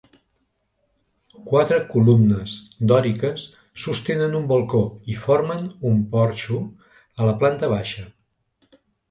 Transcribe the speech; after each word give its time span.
Quatre 1.49 1.75
columnes 1.91 2.53
dòriques 2.91 3.43
sostenen 3.83 4.39
un 4.41 4.49
balcó 4.53 4.81
i 5.13 5.19
formen 5.27 5.69
un 5.91 6.01
porxo 6.17 6.59
a 7.21 7.31
la 7.31 7.37
planta 7.45 7.71
baixa. 7.77 8.09